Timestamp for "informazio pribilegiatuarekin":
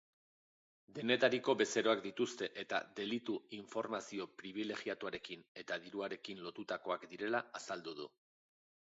3.57-5.43